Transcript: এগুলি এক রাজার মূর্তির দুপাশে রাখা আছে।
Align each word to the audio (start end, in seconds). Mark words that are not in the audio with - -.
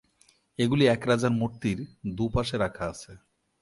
এগুলি 0.59 0.83
এক 0.87 1.01
রাজার 1.09 1.33
মূর্তির 1.39 1.79
দুপাশে 2.17 2.55
রাখা 2.57 2.85
আছে। 2.91 3.11